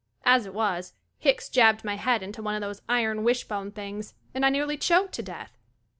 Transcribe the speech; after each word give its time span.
As 0.25 0.47
it 0.47 0.53
was, 0.55 0.95
Hicks 1.19 1.47
jabbed 1.47 1.83
my 1.83 1.95
head 1.95 2.23
into 2.23 2.41
one 2.41 2.55
of 2.55 2.61
those 2.61 2.81
iron 2.89 3.23
wishbone 3.23 3.71
things, 3.71 4.15
and 4.33 4.43
I 4.43 4.49
nearly 4.49 4.75
choked 4.75 5.13
to 5.13 5.21
death. 5.21 5.51